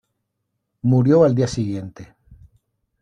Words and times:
Murió 0.81 1.23
al 1.25 1.35
día 1.35 1.45
siguiente. 1.47 2.15